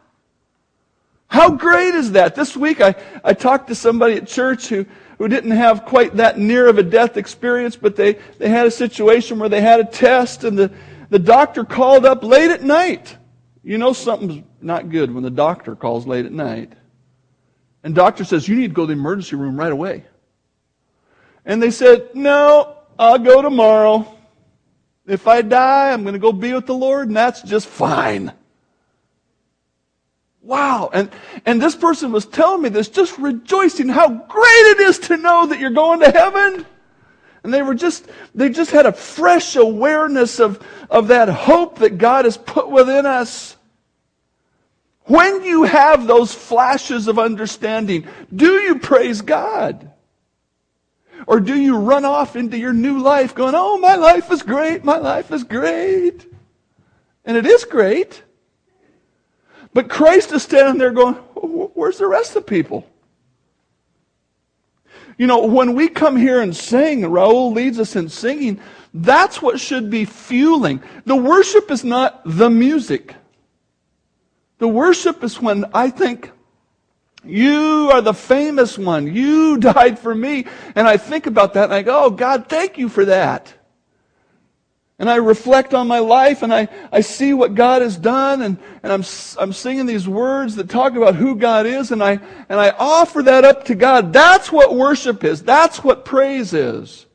[1.28, 2.34] How great is that?
[2.34, 4.84] This week I, I talked to somebody at church who,
[5.18, 8.70] who didn't have quite that near of a death experience, but they, they had a
[8.70, 10.72] situation where they had a test, and the,
[11.10, 13.16] the doctor called up late at night
[13.68, 16.72] you know something's not good when the doctor calls late at night.
[17.82, 20.04] And doctor says, you need to go to the emergency room right away.
[21.44, 24.16] And they said, no, I'll go tomorrow.
[25.06, 28.32] If I die, I'm going to go be with the Lord, and that's just fine.
[30.48, 30.88] Wow.
[30.94, 31.10] And,
[31.44, 35.44] and this person was telling me this, just rejoicing how great it is to know
[35.44, 36.64] that you're going to heaven.
[37.42, 41.98] And they were just, they just had a fresh awareness of, of that hope that
[41.98, 43.58] God has put within us.
[45.02, 49.92] When you have those flashes of understanding, do you praise God?
[51.26, 54.82] Or do you run off into your new life going, oh, my life is great,
[54.82, 56.26] my life is great?
[57.26, 58.22] And it is great.
[59.74, 62.86] But Christ is standing there going, where's the rest of the people?
[65.16, 68.60] You know, when we come here and sing, Raul leads us in singing,
[68.94, 70.82] that's what should be fueling.
[71.04, 73.14] The worship is not the music.
[74.58, 76.30] The worship is when I think,
[77.24, 79.12] you are the famous one.
[79.12, 80.46] You died for me.
[80.74, 83.52] And I think about that and I go, oh, God, thank you for that.
[84.98, 88.58] And I reflect on my life and I, I see what God has done and,
[88.82, 89.04] and I'm,
[89.38, 93.22] I'm singing these words that talk about who God is and I, and I offer
[93.22, 94.12] that up to God.
[94.12, 95.42] That's what worship is.
[95.42, 97.06] That's what praise is.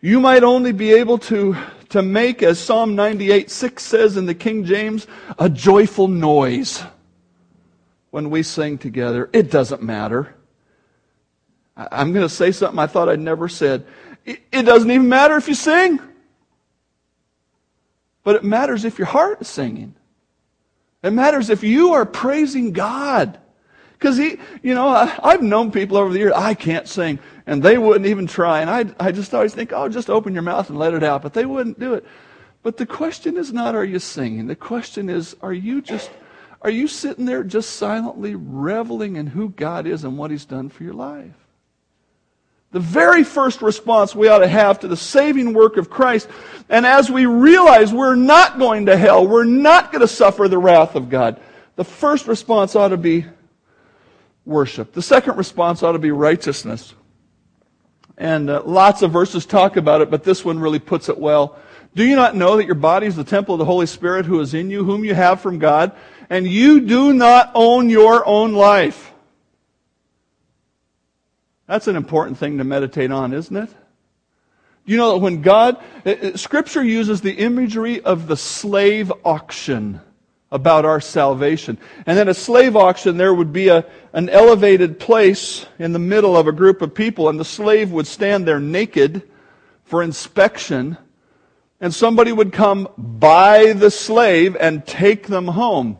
[0.00, 1.56] You might only be able to
[1.94, 5.06] to make, as Psalm 98 6 says in the King James,
[5.38, 6.82] a joyful noise
[8.10, 9.30] when we sing together.
[9.32, 10.34] It doesn't matter.
[11.76, 13.86] I'm going to say something I thought I'd never said.
[14.24, 16.00] It doesn't even matter if you sing,
[18.22, 19.94] but it matters if your heart is singing.
[21.02, 23.38] It matters if you are praising God.
[23.92, 27.62] Because he, you know, I, I've known people over the years, I can't sing and
[27.62, 28.60] they wouldn't even try.
[28.60, 31.22] And I, I just always think, oh, just open your mouth and let it out.
[31.22, 32.04] But they wouldn't do it.
[32.62, 34.46] But the question is not, are you singing?
[34.46, 36.10] The question is, are you just,
[36.62, 40.70] are you sitting there just silently reveling in who God is and what He's done
[40.70, 41.43] for your life?
[42.74, 46.28] The very first response we ought to have to the saving work of Christ,
[46.68, 50.58] and as we realize we're not going to hell, we're not going to suffer the
[50.58, 51.40] wrath of God,
[51.76, 53.26] the first response ought to be
[54.44, 54.92] worship.
[54.92, 56.94] The second response ought to be righteousness.
[58.18, 61.56] And uh, lots of verses talk about it, but this one really puts it well.
[61.94, 64.40] Do you not know that your body is the temple of the Holy Spirit who
[64.40, 65.92] is in you, whom you have from God,
[66.28, 69.13] and you do not own your own life?
[71.66, 73.68] That's an important thing to meditate on, isn't it?
[73.68, 79.10] Do you know that when God, uh, uh, Scripture uses the imagery of the slave
[79.24, 80.00] auction
[80.54, 81.76] about our salvation.
[82.06, 86.36] And then a slave auction, there would be a, an elevated place in the middle
[86.36, 89.28] of a group of people, and the slave would stand there naked
[89.82, 90.96] for inspection,
[91.80, 95.98] and somebody would come buy the slave and take them home.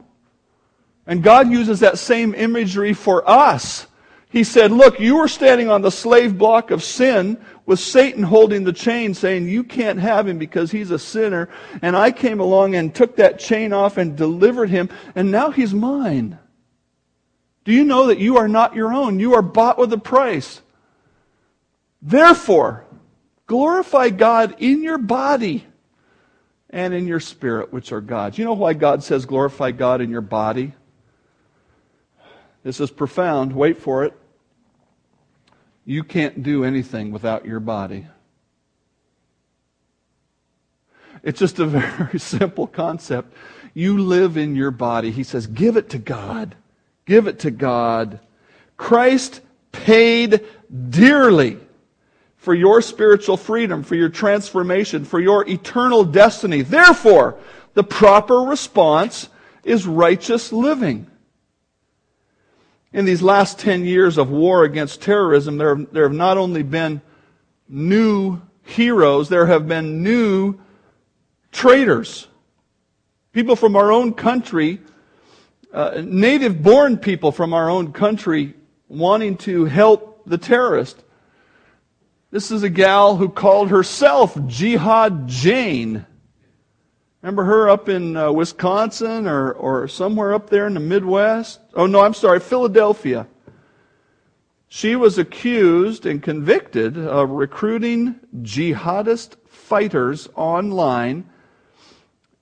[1.04, 3.88] And God uses that same imagery for us.
[4.34, 8.64] He said, Look, you were standing on the slave block of sin with Satan holding
[8.64, 11.48] the chain saying, You can't have him because he's a sinner.
[11.82, 15.72] And I came along and took that chain off and delivered him, and now he's
[15.72, 16.36] mine.
[17.62, 19.20] Do you know that you are not your own?
[19.20, 20.60] You are bought with a price.
[22.02, 22.86] Therefore,
[23.46, 25.64] glorify God in your body
[26.70, 28.36] and in your spirit, which are God's.
[28.36, 30.72] You know why God says glorify God in your body?
[32.64, 33.52] This is profound.
[33.52, 34.12] Wait for it.
[35.84, 38.06] You can't do anything without your body.
[41.22, 43.32] It's just a very simple concept.
[43.74, 45.10] You live in your body.
[45.10, 46.54] He says, give it to God.
[47.06, 48.20] Give it to God.
[48.76, 49.40] Christ
[49.72, 50.44] paid
[50.90, 51.58] dearly
[52.36, 56.62] for your spiritual freedom, for your transformation, for your eternal destiny.
[56.62, 57.38] Therefore,
[57.74, 59.28] The proper response
[59.64, 61.06] is righteous living.
[62.94, 67.02] In these last 10 years of war against terrorism, there, there have not only been
[67.68, 70.60] new heroes, there have been new
[71.50, 72.28] traitors.
[73.32, 74.80] People from our own country,
[75.72, 78.54] uh, native born people from our own country
[78.86, 81.02] wanting to help the terrorist.
[82.30, 86.06] This is a gal who called herself Jihad Jane.
[87.24, 91.58] Remember her up in uh, Wisconsin or, or somewhere up there in the Midwest?
[91.72, 93.26] Oh, no, I'm sorry, Philadelphia.
[94.68, 101.24] She was accused and convicted of recruiting jihadist fighters online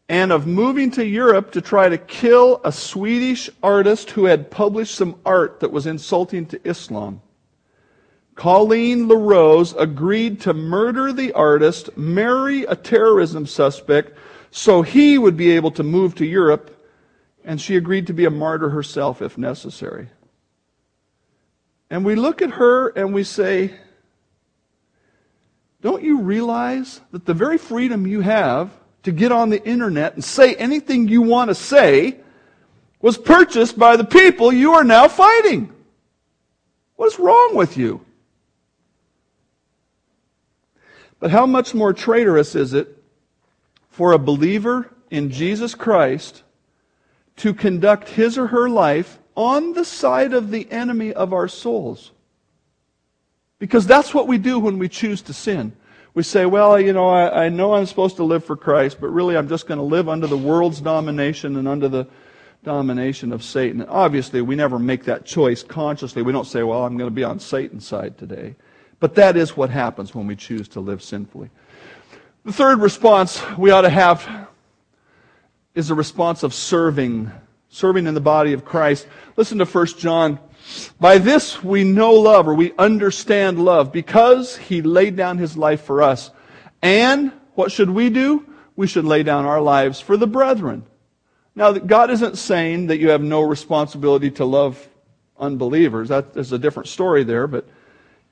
[0.09, 4.97] and of moving to Europe to try to kill a Swedish artist who had published
[4.97, 7.22] some art that was insulting to Islam.
[8.35, 14.18] Colleen LaRose agreed to murder the artist, marry a terrorism suspect,
[14.55, 16.78] so he would be able to move to Europe,
[17.42, 20.09] and she agreed to be a martyr herself if necessary.
[21.88, 23.74] And we look at her and we say,
[25.80, 28.70] Don't you realize that the very freedom you have
[29.05, 32.18] to get on the internet and say anything you want to say
[33.00, 35.72] was purchased by the people you are now fighting?
[36.96, 38.05] What's wrong with you?
[41.20, 43.01] But how much more traitorous is it
[43.93, 46.43] for a believer in Jesus Christ
[47.36, 52.11] to conduct his or her life on the side of the enemy of our souls.
[53.59, 55.72] Because that's what we do when we choose to sin.
[56.14, 59.09] We say, well, you know, I, I know I'm supposed to live for Christ, but
[59.09, 62.07] really I'm just going to live under the world's domination and under the
[62.64, 63.82] domination of Satan.
[63.82, 66.22] Obviously, we never make that choice consciously.
[66.22, 68.57] We don't say, well, I'm going to be on Satan's side today.
[69.01, 71.51] But that is what happens when we choose to live sinfully.
[72.45, 74.49] The third response we ought to have
[75.76, 77.30] is a response of serving,
[77.68, 79.07] serving in the body of Christ.
[79.36, 80.40] Listen to 1 John.
[80.99, 85.82] By this we know love, or we understand love, because he laid down his life
[85.82, 86.32] for us.
[86.82, 88.45] And what should we do?
[88.74, 90.84] We should lay down our lives for the brethren.
[91.55, 94.88] Now, God isn't saying that you have no responsibility to love
[95.38, 96.09] unbelievers.
[96.09, 97.68] That is a different story there, but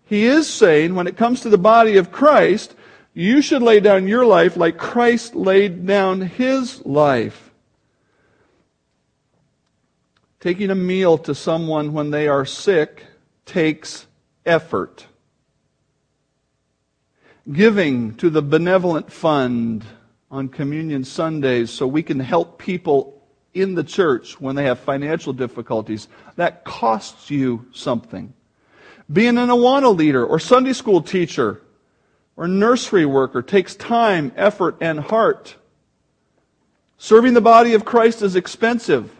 [0.03, 2.75] he is saying when it comes to the body of Christ,
[3.15, 7.51] you should lay down your life like Christ laid down his life.
[10.39, 13.05] Taking a meal to someone when they are sick
[13.45, 14.07] takes
[14.47, 15.07] effort.
[17.51, 19.85] Giving to the benevolent fund
[20.31, 23.21] on communion Sundays so we can help people
[23.53, 26.07] in the church when they have financial difficulties,
[26.37, 28.33] that costs you something.
[29.13, 31.61] Being an Awana leader or Sunday school teacher
[32.41, 35.57] or nursery worker takes time, effort, and heart.
[36.97, 39.15] Serving the body of Christ is expensive.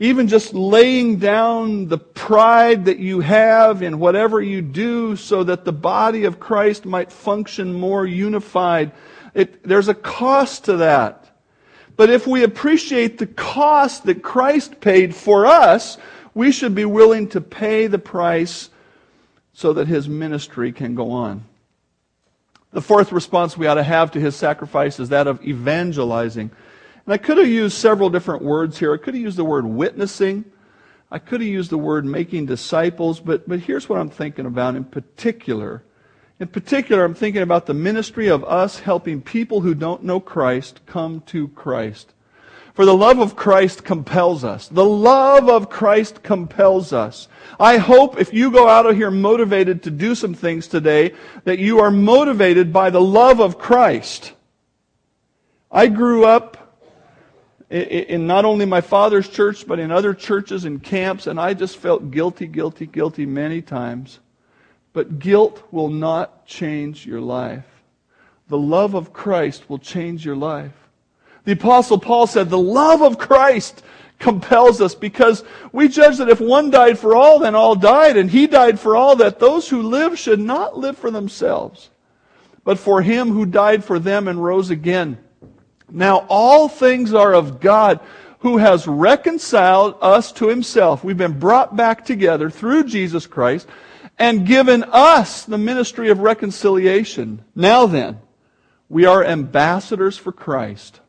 [0.00, 5.66] Even just laying down the pride that you have in whatever you do so that
[5.66, 8.92] the body of Christ might function more unified.
[9.34, 11.38] It, there's a cost to that.
[11.96, 15.98] But if we appreciate the cost that Christ paid for us,
[16.32, 18.70] we should be willing to pay the price
[19.52, 21.44] so that his ministry can go on.
[22.76, 26.50] The fourth response we ought to have to his sacrifice is that of evangelizing.
[27.06, 28.92] And I could have used several different words here.
[28.92, 30.44] I could have used the word witnessing.
[31.10, 34.76] I could have used the word making disciples, but, but here's what I'm thinking about
[34.76, 35.84] in particular.
[36.38, 40.80] In particular, I'm thinking about the ministry of us helping people who don't know Christ
[40.84, 42.12] come to Christ.
[42.76, 44.68] For the love of Christ compels us.
[44.68, 47.26] The love of Christ compels us.
[47.58, 51.14] I hope if you go out of here motivated to do some things today,
[51.44, 54.34] that you are motivated by the love of Christ.
[55.72, 56.78] I grew up
[57.70, 61.78] in not only my father's church, but in other churches and camps, and I just
[61.78, 64.20] felt guilty, guilty, guilty many times.
[64.92, 67.64] But guilt will not change your life.
[68.48, 70.74] The love of Christ will change your life.
[71.46, 73.84] The apostle Paul said, the love of Christ
[74.18, 78.28] compels us because we judge that if one died for all, then all died, and
[78.28, 81.90] he died for all, that those who live should not live for themselves,
[82.64, 85.18] but for him who died for them and rose again.
[85.88, 88.00] Now all things are of God
[88.40, 91.04] who has reconciled us to himself.
[91.04, 93.68] We've been brought back together through Jesus Christ
[94.18, 97.44] and given us the ministry of reconciliation.
[97.54, 98.18] Now then,
[98.88, 101.00] we are ambassadors for Christ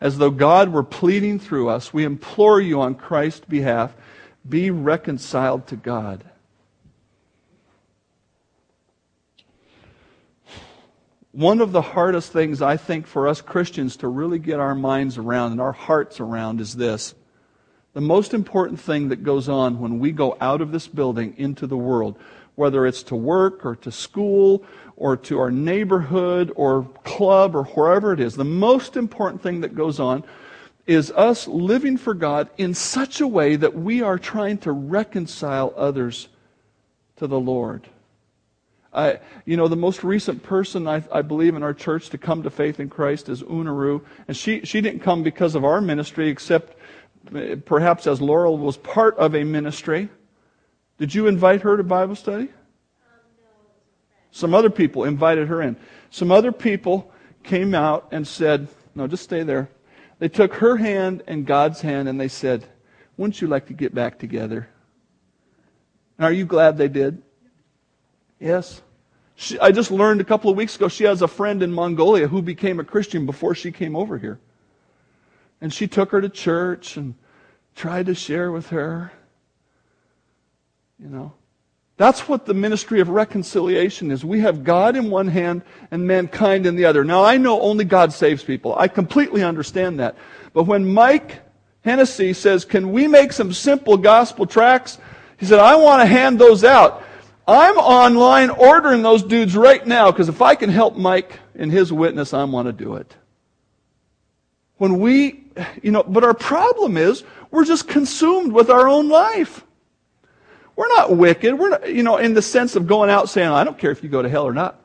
[0.00, 3.94] as though God were pleading through us, we implore you on Christ's behalf,
[4.48, 6.24] be reconciled to God.
[11.34, 15.18] one of the hardest things I think for us Christians to really get our minds
[15.18, 17.14] around and our hearts around is this.
[17.92, 21.66] The most important thing that goes on when we go out of this building into
[21.66, 22.16] the world,
[22.54, 24.64] whether it's to work or to school
[24.96, 29.74] or to our neighborhood or club or wherever it is, the most important thing that
[29.74, 30.24] goes on
[30.86, 35.72] is us living for God in such a way that we are trying to reconcile
[35.76, 36.28] others
[37.16, 37.88] to the Lord.
[38.92, 42.44] I, you know, the most recent person I, I, believe in our church to come
[42.44, 44.02] to faith in Christ is Unaru.
[44.28, 46.76] And she, she didn't come because of our ministry, except
[47.34, 50.08] eh, perhaps as Laurel was part of a ministry.
[50.98, 52.50] Did you invite her to Bible study?
[54.34, 55.76] Some other people invited her in.
[56.10, 57.12] Some other people
[57.44, 58.66] came out and said,
[58.96, 59.70] No, just stay there.
[60.18, 62.66] They took her hand and God's hand and they said,
[63.16, 64.68] Wouldn't you like to get back together?
[66.18, 67.22] And are you glad they did?
[68.40, 68.82] Yes.
[69.36, 72.26] She, I just learned a couple of weeks ago she has a friend in Mongolia
[72.26, 74.40] who became a Christian before she came over here.
[75.60, 77.14] And she took her to church and
[77.76, 79.12] tried to share with her.
[80.98, 81.34] You know,
[81.96, 84.24] that's what the ministry of reconciliation is.
[84.24, 87.04] We have God in one hand and mankind in the other.
[87.04, 88.74] Now, I know only God saves people.
[88.76, 90.16] I completely understand that.
[90.52, 91.40] But when Mike
[91.82, 94.98] Hennessy says, Can we make some simple gospel tracts?
[95.38, 97.04] He said, I want to hand those out.
[97.46, 101.92] I'm online ordering those dudes right now because if I can help Mike in his
[101.92, 103.14] witness, I want to do it.
[104.78, 105.44] When we,
[105.82, 109.64] you know, but our problem is we're just consumed with our own life.
[110.76, 111.58] We're not wicked.
[111.58, 114.02] We're not, you know, in the sense of going out saying, I don't care if
[114.02, 114.80] you go to hell or not.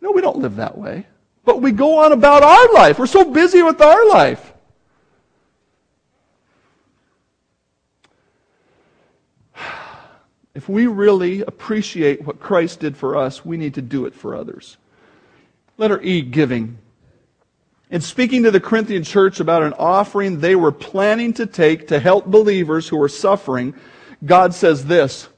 [0.00, 1.06] No, we don't live that way.
[1.44, 2.98] But we go on about our life.
[2.98, 4.52] We're so busy with our life.
[10.54, 14.36] If we really appreciate what Christ did for us, we need to do it for
[14.36, 14.76] others.
[15.78, 16.78] Letter E, giving.
[17.90, 21.98] In speaking to the Corinthian church about an offering they were planning to take to
[21.98, 23.74] help believers who were suffering,
[24.24, 25.28] God says this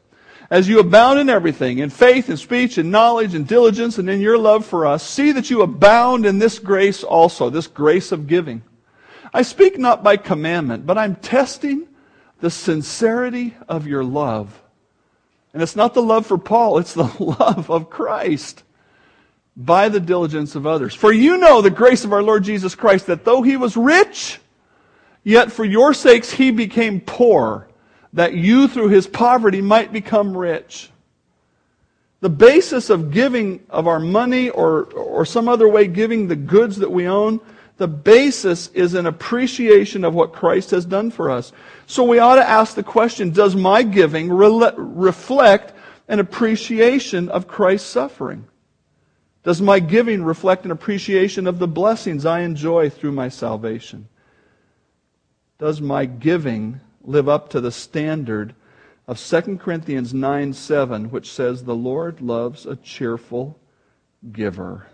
[0.51, 4.21] As you abound in everything, in faith, in speech, in knowledge, in diligence, and in
[4.21, 8.27] your love for us, see that you abound in this grace also, this grace of
[8.27, 8.63] giving.
[9.33, 11.89] I speak not by commandment, but I'm testing
[12.41, 14.61] the sincerity of your love
[15.55, 18.65] and it's not the love for Paul, it's the love of Christ
[19.57, 20.95] by the diligence of others.
[20.95, 24.41] For you know the grace of our Lord Jesus Christ, that though he was rich,
[25.23, 27.69] yet for your sakes he became poor,
[28.15, 30.91] that you through his poverty might become rich.
[32.21, 36.77] The basis of giving of our money or, or some other way giving the goods
[36.77, 37.41] that we own
[37.77, 41.53] the basis is an appreciation of what Christ has done for us.
[41.87, 45.73] So we ought to ask the question Does my giving re- reflect
[46.07, 48.47] an appreciation of Christ's suffering?
[49.43, 54.09] Does my giving reflect an appreciation of the blessings I enjoy through my salvation?
[55.59, 58.55] Does my giving live up to the standard
[59.07, 63.59] of 2 Corinthians 9 7, which says, The Lord loves a cheerful
[64.33, 64.87] giver?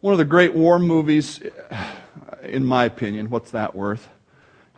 [0.00, 1.40] One of the great war movies,
[2.42, 4.08] in my opinion, what's that worth?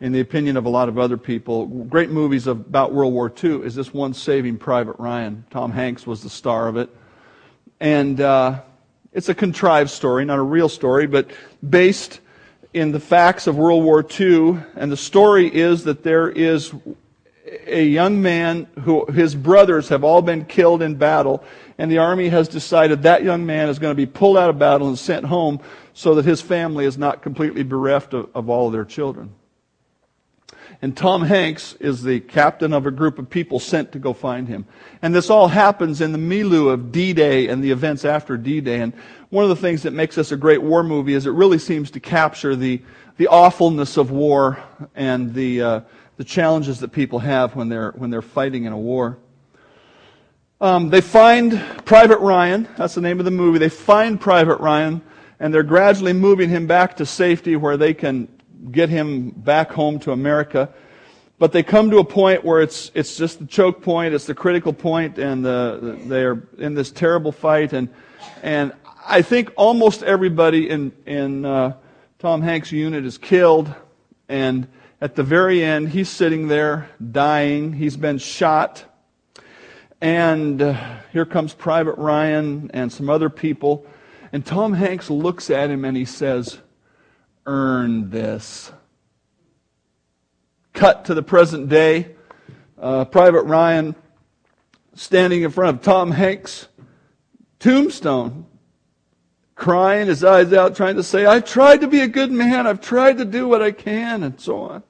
[0.00, 3.62] In the opinion of a lot of other people, great movies about World War II
[3.62, 5.44] is this one Saving Private Ryan.
[5.50, 6.88] Tom Hanks was the star of it.
[7.80, 8.60] And uh,
[9.12, 11.30] it's a contrived story, not a real story, but
[11.68, 12.20] based
[12.74, 14.58] in the facts of World War II.
[14.76, 16.72] And the story is that there is
[17.66, 21.42] a young man who his brothers have all been killed in battle,
[21.78, 24.58] and the army has decided that young man is going to be pulled out of
[24.58, 25.60] battle and sent home
[25.94, 29.32] so that his family is not completely bereft of, of all of their children.
[30.80, 34.46] And Tom Hanks is the captain of a group of people sent to go find
[34.46, 34.64] him.
[35.02, 38.80] And this all happens in the milieu of D-Day and the events after D-Day.
[38.80, 38.92] And
[39.30, 41.90] one of the things that makes this a great war movie is it really seems
[41.92, 42.80] to capture the,
[43.16, 44.62] the awfulness of war
[44.94, 45.80] and the, uh,
[46.16, 49.18] the challenges that people have when they're, when they're fighting in a war.
[50.60, 52.68] Um, they find Private Ryan.
[52.76, 53.58] That's the name of the movie.
[53.58, 55.02] They find Private Ryan,
[55.40, 58.28] and they're gradually moving him back to safety where they can
[58.70, 60.68] get him back home to America.
[61.38, 64.34] But they come to a point where it's, it's just the choke point, it's the
[64.34, 67.72] critical point, and the, they're in this terrible fight.
[67.72, 67.88] And,
[68.42, 68.72] and
[69.06, 71.76] I think almost everybody in, in uh,
[72.18, 73.72] Tom Hanks' unit is killed.
[74.28, 74.66] And
[75.00, 77.72] at the very end, he's sitting there dying.
[77.72, 78.84] He's been shot.
[80.00, 83.86] And uh, here comes Private Ryan and some other people.
[84.32, 86.58] And Tom Hanks looks at him and he says,
[87.48, 88.70] Earn this.
[90.74, 92.14] Cut to the present day.
[92.78, 93.94] Uh, Private Ryan
[94.94, 96.68] standing in front of Tom Hanks'
[97.58, 98.44] tombstone,
[99.54, 102.82] crying his eyes out, trying to say, I've tried to be a good man, I've
[102.82, 104.82] tried to do what I can, and so on.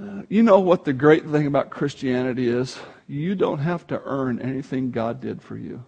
[0.00, 2.78] Uh, you know what the great thing about Christianity is?
[3.06, 5.84] You don't have to earn anything God did for you.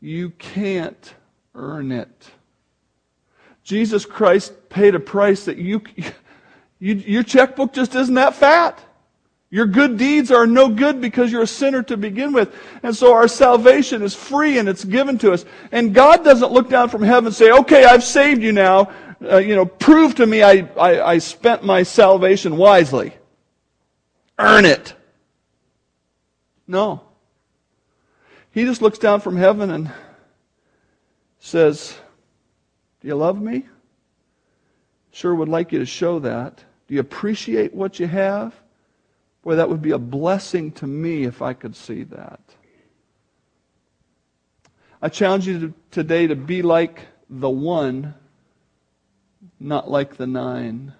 [0.00, 1.14] You can't
[1.54, 2.32] earn it.
[3.66, 5.82] Jesus Christ paid a price that you,
[6.78, 8.78] you your checkbook just isn't that fat.
[9.50, 12.54] Your good deeds are no good because you're a sinner to begin with.
[12.84, 15.44] And so our salvation is free and it's given to us.
[15.72, 18.92] And God doesn't look down from heaven and say, okay, I've saved you now.
[19.20, 23.16] Uh, you know, prove to me I, I, I spent my salvation wisely.
[24.38, 24.94] Earn it.
[26.68, 27.02] No.
[28.52, 29.90] He just looks down from heaven and
[31.40, 31.98] says,
[33.06, 33.62] Do you love me?
[35.12, 36.64] Sure would like you to show that.
[36.88, 38.52] Do you appreciate what you have?
[39.44, 42.40] Boy, that would be a blessing to me if I could see that.
[45.00, 48.14] I challenge you to, today to be like the one,
[49.60, 50.92] not like the nine.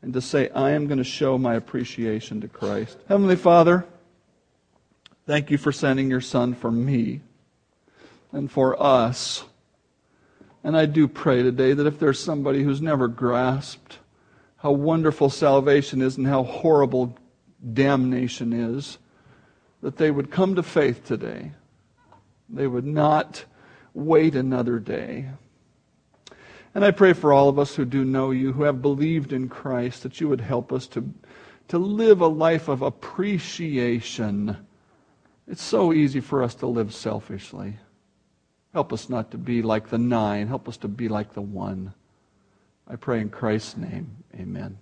[0.00, 2.98] And to say, I am going to show my appreciation to Christ.
[3.08, 3.84] Heavenly Father,
[5.26, 7.22] thank you for sending your Son for me
[8.30, 9.42] and for us.
[10.64, 13.98] And I do pray today that if there's somebody who's never grasped
[14.56, 17.18] how wonderful salvation is and how horrible
[17.74, 18.96] damnation is,
[19.82, 21.52] that they would come to faith today.
[22.48, 23.44] They would not
[23.92, 25.28] wait another day.
[26.74, 29.50] And I pray for all of us who do know you, who have believed in
[29.50, 31.12] Christ, that you would help us to,
[31.68, 34.56] to live a life of appreciation.
[35.46, 37.76] It's so easy for us to live selfishly.
[38.74, 40.48] Help us not to be like the nine.
[40.48, 41.94] Help us to be like the one.
[42.88, 44.24] I pray in Christ's name.
[44.34, 44.78] Amen.